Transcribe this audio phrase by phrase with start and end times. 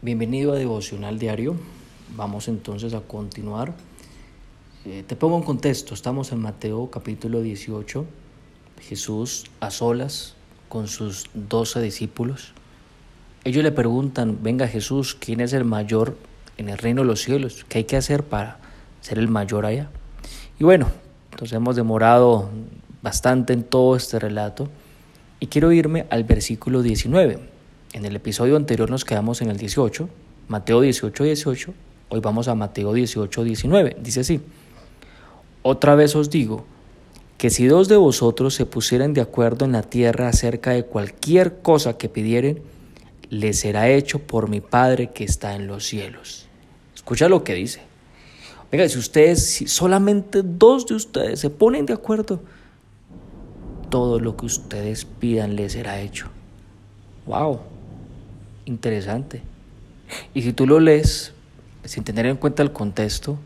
[0.00, 1.56] Bienvenido a Devocional Diario.
[2.14, 3.74] Vamos entonces a continuar.
[4.84, 5.92] Eh, te pongo en contexto.
[5.92, 8.06] Estamos en Mateo capítulo 18.
[8.80, 10.36] Jesús a solas
[10.68, 12.52] con sus doce discípulos.
[13.42, 16.16] Ellos le preguntan, venga Jesús, ¿quién es el mayor
[16.58, 17.66] en el reino de los cielos?
[17.68, 18.60] ¿Qué hay que hacer para
[19.00, 19.90] ser el mayor allá?
[20.60, 20.86] Y bueno,
[21.32, 22.50] entonces hemos demorado
[23.02, 24.68] bastante en todo este relato
[25.40, 27.57] y quiero irme al versículo 19
[27.92, 30.08] en el episodio anterior nos quedamos en el 18,
[30.48, 31.74] Mateo 18, 18.
[32.10, 33.96] Hoy vamos a Mateo 18, 19.
[34.00, 34.40] Dice así,
[35.62, 36.64] otra vez os digo,
[37.38, 41.60] que si dos de vosotros se pusieran de acuerdo en la tierra acerca de cualquier
[41.62, 42.60] cosa que pidieren,
[43.30, 46.46] les será hecho por mi Padre que está en los cielos.
[46.94, 47.80] Escucha lo que dice.
[48.72, 52.40] Venga, si ustedes, si solamente dos de ustedes se ponen de acuerdo,
[53.88, 56.28] todo lo que ustedes pidan les será hecho.
[57.26, 57.60] ¡Wow!
[58.68, 59.42] Interesante.
[60.34, 61.32] Y si tú lo lees
[61.84, 63.38] sin tener en cuenta el contexto,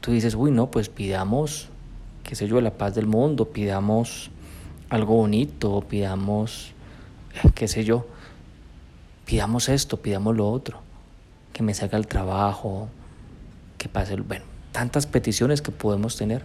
[0.00, 1.68] tú dices, uy, no, pues pidamos,
[2.24, 4.30] qué sé yo, la paz del mundo, pidamos
[4.90, 6.72] algo bonito, pidamos,
[7.54, 8.06] qué sé yo,
[9.24, 10.80] pidamos esto, pidamos lo otro,
[11.52, 12.88] que me salga el trabajo,
[13.78, 16.42] que pase, bueno, tantas peticiones que podemos tener.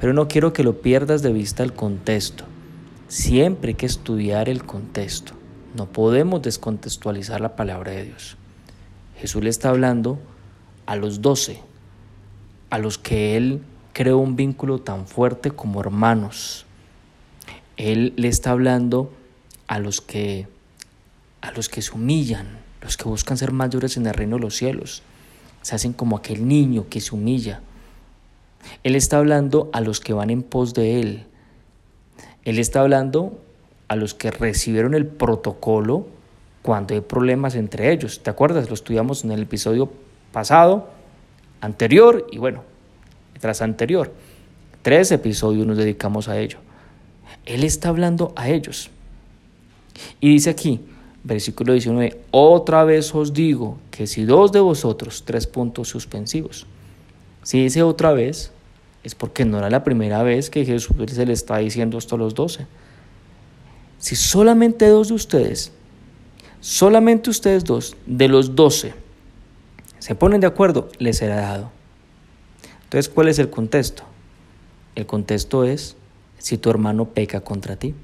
[0.00, 2.44] Pero no quiero que lo pierdas de vista el contexto.
[3.08, 5.37] Siempre hay que estudiar el contexto.
[5.74, 8.36] No podemos descontextualizar la palabra de Dios.
[9.18, 10.18] Jesús le está hablando
[10.86, 11.60] a los doce,
[12.70, 16.64] a los que Él creó un vínculo tan fuerte como hermanos.
[17.76, 19.12] Él le está hablando
[19.66, 20.48] a los que
[21.40, 24.56] a los que se humillan, los que buscan ser mayores en el reino de los
[24.56, 25.02] cielos.
[25.62, 27.60] Se hacen como aquel niño que se humilla.
[28.82, 31.26] Él está hablando a los que van en pos de Él.
[32.44, 33.40] Él está hablando
[33.88, 36.06] a los que recibieron el protocolo
[36.62, 38.20] cuando hay problemas entre ellos.
[38.22, 38.68] ¿Te acuerdas?
[38.68, 39.90] Lo estudiamos en el episodio
[40.32, 40.88] pasado,
[41.60, 42.62] anterior y bueno,
[43.40, 44.12] tras anterior.
[44.82, 46.58] Tres episodios nos dedicamos a ello.
[47.46, 48.90] Él está hablando a ellos.
[50.20, 50.80] Y dice aquí,
[51.24, 56.66] versículo 19, otra vez os digo que si dos de vosotros, tres puntos suspensivos,
[57.42, 58.52] si dice otra vez,
[59.02, 62.18] es porque no era la primera vez que Jesús se le está diciendo esto a
[62.18, 62.66] los doce.
[63.98, 65.72] Si solamente dos de ustedes,
[66.60, 68.94] solamente ustedes dos, de los doce,
[69.98, 71.70] se ponen de acuerdo, les será dado.
[72.84, 74.04] Entonces, ¿cuál es el contexto?
[74.94, 75.96] El contexto es
[76.38, 77.94] si tu hermano peca contra ti,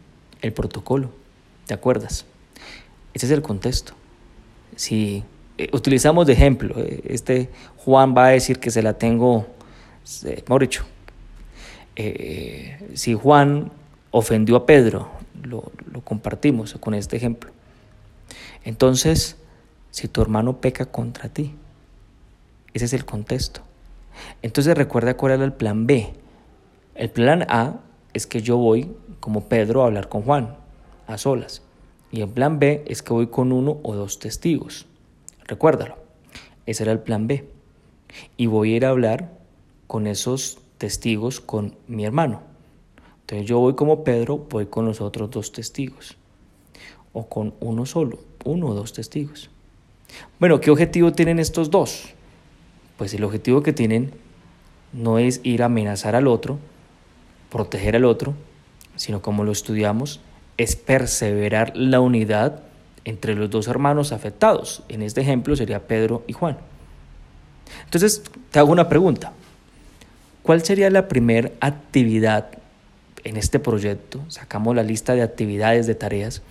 [0.42, 1.10] el protocolo,
[1.66, 2.26] ¿te acuerdas?
[3.14, 3.94] Ese es el contexto.
[4.76, 5.24] Si
[5.56, 9.46] eh, utilizamos de ejemplo, eh, este Juan va a decir que se la tengo,
[10.24, 10.84] eh, mejor dicho,
[12.94, 13.70] si Juan
[14.16, 15.08] ofendió a Pedro
[15.42, 15.72] lo,
[16.04, 17.50] compartimos con este ejemplo.
[18.62, 19.36] Entonces,
[19.90, 21.56] si tu hermano peca contra ti,
[22.74, 23.62] ese es el contexto.
[24.40, 26.12] Entonces recuerda cuál era el plan B.
[26.94, 27.80] El plan A
[28.12, 28.88] es que yo voy
[29.18, 30.54] como Pedro a hablar con Juan,
[31.08, 31.62] a solas.
[32.12, 34.86] Y el plan B es que voy con uno o dos testigos.
[35.44, 35.96] Recuérdalo.
[36.66, 37.48] Ese era el plan B.
[38.36, 39.32] Y voy a ir a hablar
[39.88, 42.53] con esos testigos con mi hermano.
[43.42, 46.16] Yo voy como Pedro, voy con los otros dos testigos.
[47.12, 49.50] O con uno solo, uno o dos testigos.
[50.38, 52.10] Bueno, ¿qué objetivo tienen estos dos?
[52.96, 54.12] Pues el objetivo que tienen
[54.92, 56.58] no es ir a amenazar al otro,
[57.50, 58.34] proteger al otro,
[58.96, 60.20] sino como lo estudiamos,
[60.56, 62.62] es perseverar la unidad
[63.04, 64.82] entre los dos hermanos afectados.
[64.88, 66.58] En este ejemplo sería Pedro y Juan.
[67.84, 69.32] Entonces, te hago una pregunta.
[70.42, 72.50] ¿Cuál sería la primera actividad
[73.24, 76.42] en este proyecto, sacamos la lista de actividades, de tareas,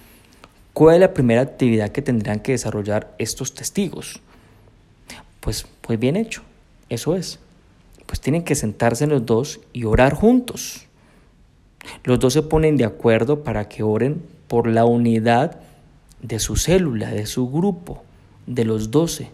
[0.74, 4.22] ¿cuál es la primera actividad que tendrán que desarrollar estos testigos?
[5.40, 6.42] Pues, pues bien hecho,
[6.90, 7.40] eso es.
[8.08, 10.88] Pues tienen que sentarse los dos y orar juntos.
[12.04, 15.60] Los dos se ponen de acuerdo para que oren por la unidad
[16.22, 18.04] de su célula, de su grupo,
[18.48, 19.30] de los doce,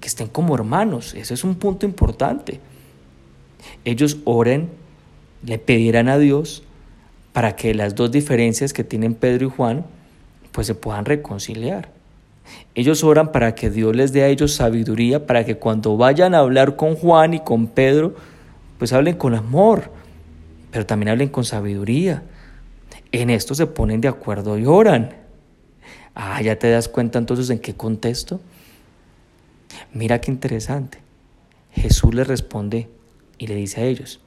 [0.00, 1.14] que estén como hermanos.
[1.14, 2.60] Ese es un punto importante.
[3.84, 4.68] Ellos oren,
[5.44, 6.62] le pedirán a Dios
[7.34, 9.84] para que las dos diferencias que tienen Pedro y Juan
[10.52, 11.90] pues se puedan reconciliar.
[12.76, 16.38] Ellos oran para que Dios les dé a ellos sabiduría, para que cuando vayan a
[16.38, 18.14] hablar con Juan y con Pedro,
[18.78, 19.90] pues hablen con amor,
[20.70, 22.22] pero también hablen con sabiduría.
[23.10, 25.16] En esto se ponen de acuerdo y oran.
[26.14, 28.40] Ah, ya te das cuenta entonces en qué contexto.
[29.92, 30.98] Mira qué interesante.
[31.72, 32.88] Jesús les responde
[33.38, 34.20] y le dice a ellos,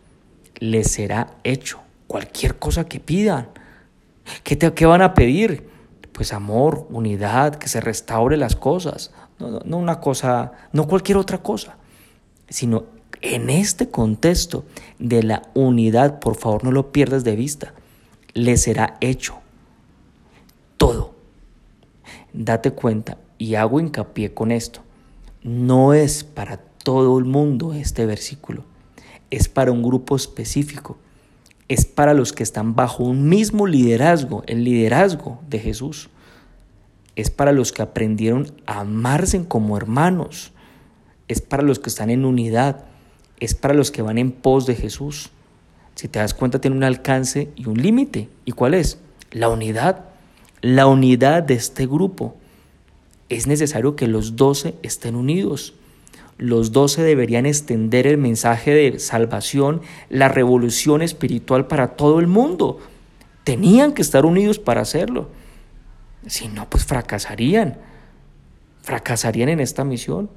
[0.59, 3.49] les será hecho cualquier cosa que pidan.
[4.43, 5.77] ¿Qué, te, van a pedir?
[6.17, 11.43] pues amor, unidad, que se restaure las cosas, no, no, una cosa, no cualquier otra
[11.43, 11.77] cosa,
[12.49, 12.85] sino
[13.21, 14.65] en este contexto
[14.97, 17.75] de la unidad, por favor no lo pierdas de vista,
[18.33, 19.37] le será hecho
[20.77, 21.13] todo.
[22.33, 24.81] Date cuenta y hago hincapié con esto.
[25.43, 28.63] No es para todo el mundo este versículo,
[29.29, 30.97] es para un grupo específico,
[31.69, 36.09] es para los que están bajo un mismo liderazgo, el liderazgo de Jesús.
[37.15, 40.53] Es para los que aprendieron a amarse como hermanos,
[41.27, 42.85] es para los que están en unidad,
[43.39, 45.31] es para los que van en pos de Jesús.
[45.95, 48.29] Si te das cuenta, tiene un alcance y un límite.
[48.45, 48.99] ¿Y cuál es?
[49.31, 50.05] La unidad.
[50.61, 52.35] La unidad de este grupo.
[53.29, 55.73] Es necesario que los doce estén unidos.
[56.37, 62.79] Los doce deberían extender el mensaje de salvación, la revolución espiritual para todo el mundo.
[63.43, 65.29] Tenían que estar unidos para hacerlo.
[66.27, 67.79] Si no, pues fracasarían.
[68.83, 70.29] Fracasarían en esta misión.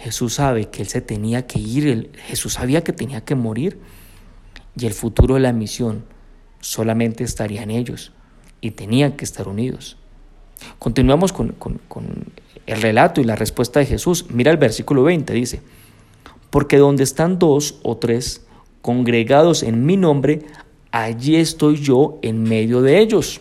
[0.00, 3.78] Jesús sabe que Él se tenía que ir, Jesús sabía que tenía que morir
[4.76, 6.04] y el futuro de la misión
[6.60, 8.12] solamente estaría en ellos
[8.60, 9.98] y tenían que estar unidos.
[10.78, 11.54] Continuamos con,
[12.70, 14.26] el relato y la respuesta de Jesús.
[14.30, 15.60] Mira el versículo 20, dice,
[16.50, 18.46] porque donde están dos o tres
[18.80, 20.46] congregados en mi nombre,
[20.92, 23.40] allí estoy yo en medio de ellos.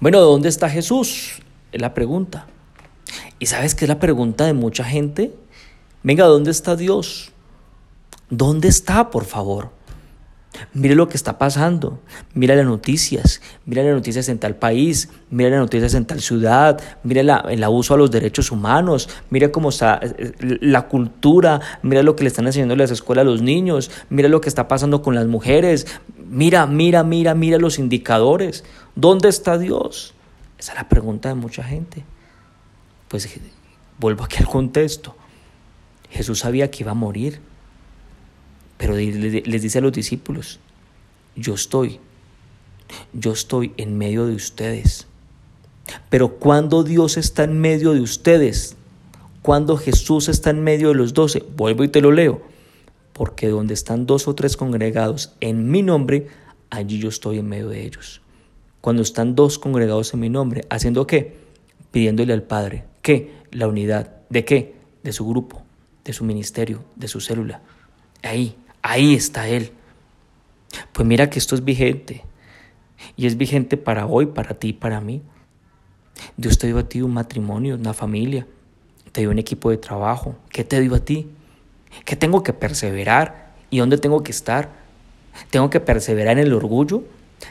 [0.00, 1.42] Bueno, ¿dónde está Jesús?
[1.70, 2.46] Es la pregunta.
[3.38, 5.34] ¿Y sabes qué es la pregunta de mucha gente?
[6.02, 7.32] Venga, ¿dónde está Dios?
[8.30, 9.70] ¿Dónde está, por favor?
[10.74, 12.00] Mire lo que está pasando,
[12.34, 16.80] mira las noticias, mira las noticias en tal país, mira las noticias en tal ciudad,
[17.02, 22.16] mira el abuso a los derechos humanos, mira cómo está eh, la cultura, mira lo
[22.16, 25.02] que le están enseñando en las escuelas a los niños, mira lo que está pasando
[25.02, 25.86] con las mujeres,
[26.28, 28.64] mira, mira, mira, mira los indicadores.
[28.94, 30.14] ¿Dónde está Dios?
[30.58, 32.04] Esa es la pregunta de mucha gente.
[33.08, 33.28] Pues
[33.98, 35.14] vuelvo aquí al contexto.
[36.10, 37.40] Jesús sabía que iba a morir,
[38.78, 40.58] pero les dice a los discípulos,
[41.36, 42.00] yo estoy,
[43.12, 45.06] yo estoy en medio de ustedes.
[46.08, 48.76] Pero cuando Dios está en medio de ustedes,
[49.42, 52.42] cuando Jesús está en medio de los doce, vuelvo y te lo leo,
[53.12, 56.28] porque donde están dos o tres congregados en mi nombre,
[56.70, 58.22] allí yo estoy en medio de ellos.
[58.80, 61.36] Cuando están dos congregados en mi nombre, ¿haciendo qué?
[61.90, 63.32] Pidiéndole al Padre, ¿Qué?
[63.52, 64.16] La unidad.
[64.28, 64.74] ¿De qué?
[65.02, 65.62] De su grupo,
[66.04, 67.62] de su ministerio, de su célula.
[68.22, 68.54] Ahí,
[68.88, 69.72] ahí está Él.
[70.92, 72.24] Pues mira que esto es vigente.
[73.16, 75.22] Y es vigente para hoy, para ti, para mí.
[76.36, 78.46] Dios te dio a ti un matrimonio, una familia.
[79.12, 80.36] Te dio un equipo de trabajo.
[80.50, 81.28] ¿Qué te dio a ti?
[82.04, 83.54] ¿Qué tengo que perseverar?
[83.70, 84.70] ¿Y dónde tengo que estar?
[85.50, 87.04] ¿Tengo que perseverar en el orgullo?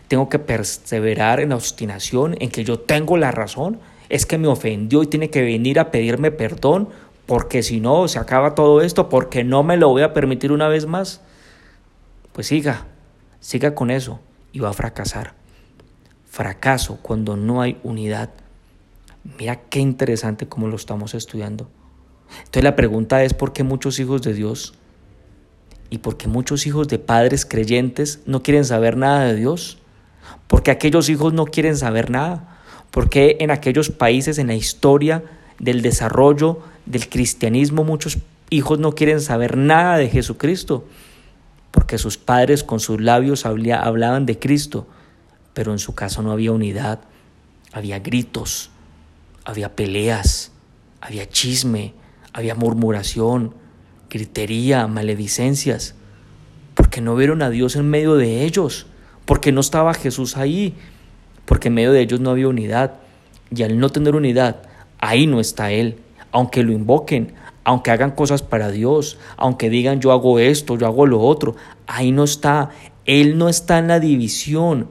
[0.07, 3.80] ¿Tengo que perseverar en la obstinación, en que yo tengo la razón?
[4.10, 6.89] es que me ofendió y tiene que venir a pedirme perdón,
[7.25, 10.68] porque si no se acaba todo esto, porque no me lo voy a permitir una
[10.68, 11.22] vez más.
[12.38, 12.86] Pues siga,
[13.39, 14.19] siga con eso
[14.51, 15.34] y va a fracasar.
[16.30, 18.30] Fracaso cuando no hay unidad.
[19.39, 21.68] Mira qué interesante cómo lo estamos estudiando.
[22.38, 24.75] Entonces la pregunta es por qué muchos hijos de Dios
[25.89, 29.80] y por qué muchos hijos de padres creyentes no quieren saber nada de Dios.
[30.45, 32.60] Porque aquellos hijos no quieren saber nada
[32.92, 35.24] ¿Por qué en aquellos países, en la historia
[35.57, 38.20] del desarrollo del cristianismo, muchos
[38.51, 40.86] hijos no quieren saber nada de Jesucristo?
[41.88, 44.88] Porque sus padres con sus labios hablaban de Cristo,
[45.53, 47.00] pero en su caso no había unidad,
[47.72, 48.72] había gritos,
[49.46, 50.51] había peleas,
[51.00, 51.94] había chisme,
[52.34, 53.53] había murmuración,
[54.10, 55.96] gritería, maledicencias,
[56.74, 58.88] porque no vieron a Dios en medio de ellos,
[59.24, 60.75] porque no estaba Jesús ahí,
[61.46, 62.96] porque en medio de ellos no había unidad.
[63.50, 64.58] Y al no tener unidad,
[65.00, 66.00] ahí no está Él.
[66.34, 67.34] Aunque lo invoquen,
[67.67, 72.13] aunque hagan cosas para Dios, aunque digan yo hago esto, yo hago lo otro, ahí
[72.13, 72.69] no está.
[73.03, 74.88] Él no está en la división,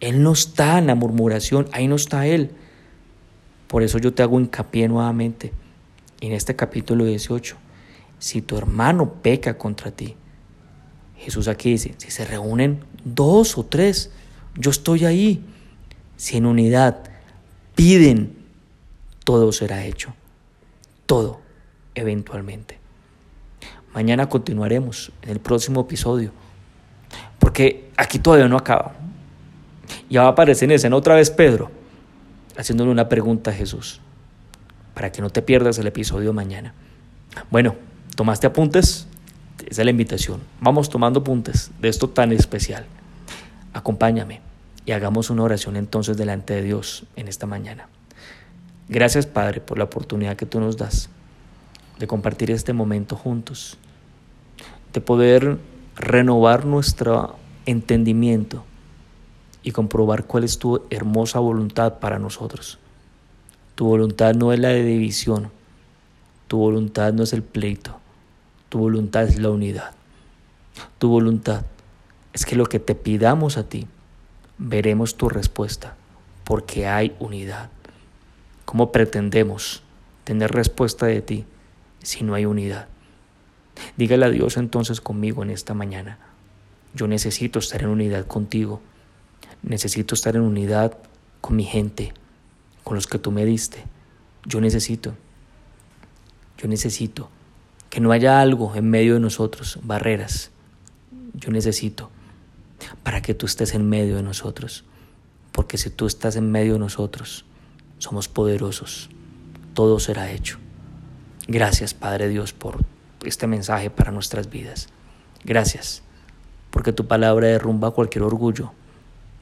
[0.00, 2.50] Él no está en la murmuración, ahí no está Él.
[3.68, 5.52] Por eso yo te hago hincapié nuevamente
[6.20, 7.54] en este capítulo 18.
[8.18, 10.16] Si tu hermano peca contra ti,
[11.18, 14.10] Jesús aquí dice, si se reúnen dos o tres,
[14.56, 15.44] yo estoy ahí
[16.16, 17.04] si en unidad
[17.76, 18.36] piden,
[19.22, 20.12] todo será hecho.
[21.06, 21.45] Todo,
[21.96, 22.78] eventualmente.
[23.92, 26.30] Mañana continuaremos en el próximo episodio,
[27.40, 28.94] porque aquí todavía no acaba.
[30.10, 31.70] Ya va a aparecer en escena otra vez Pedro,
[32.56, 34.00] haciéndole una pregunta a Jesús,
[34.94, 36.74] para que no te pierdas el episodio mañana.
[37.50, 37.74] Bueno,
[38.14, 39.08] ¿tomaste apuntes?
[39.66, 40.42] Esa es la invitación.
[40.60, 42.84] Vamos tomando apuntes de esto tan especial.
[43.72, 44.42] Acompáñame
[44.84, 47.88] y hagamos una oración entonces delante de Dios en esta mañana.
[48.88, 51.08] Gracias Padre por la oportunidad que tú nos das
[51.98, 53.78] de compartir este momento juntos,
[54.92, 55.58] de poder
[55.96, 58.64] renovar nuestro entendimiento
[59.62, 62.78] y comprobar cuál es tu hermosa voluntad para nosotros.
[63.74, 65.50] Tu voluntad no es la de división,
[66.48, 67.96] tu voluntad no es el pleito,
[68.68, 69.92] tu voluntad es la unidad.
[70.98, 71.64] Tu voluntad
[72.32, 73.86] es que lo que te pidamos a ti,
[74.58, 75.96] veremos tu respuesta,
[76.44, 77.70] porque hay unidad.
[78.66, 79.82] ¿Cómo pretendemos
[80.24, 81.46] tener respuesta de ti
[82.06, 82.86] si no hay unidad?
[83.96, 86.18] Dígale a Dios entonces conmigo en esta mañana.
[86.94, 88.80] Yo necesito estar en unidad contigo.
[89.62, 90.96] Necesito estar en unidad
[91.40, 92.14] con mi gente
[92.84, 93.82] con los que tú me diste.
[94.44, 95.14] Yo necesito,
[96.56, 97.28] yo necesito
[97.90, 100.52] que no haya algo en medio de nosotros, barreras.
[101.34, 102.10] Yo necesito
[103.02, 104.84] para que tú estés en medio de nosotros.
[105.50, 107.44] Porque si tú estás en medio de nosotros,
[107.98, 109.10] somos poderosos.
[109.74, 110.58] Todo será hecho.
[111.48, 112.84] Gracias, Padre Dios, por
[113.24, 114.88] este mensaje para nuestras vidas.
[115.44, 116.02] Gracias,
[116.70, 118.72] porque tu palabra derrumba cualquier orgullo,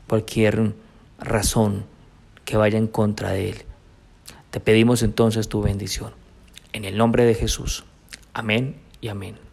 [0.06, 0.75] cualquier
[1.18, 1.87] razón
[2.44, 3.62] que vaya en contra de él.
[4.50, 6.12] Te pedimos entonces tu bendición.
[6.73, 7.84] En el nombre de Jesús.
[8.34, 9.44] Amén y amén.